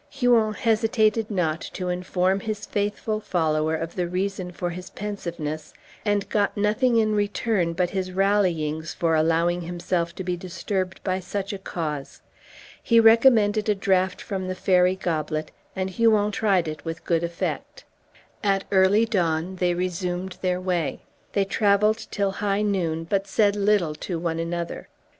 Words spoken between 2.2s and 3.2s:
his faithful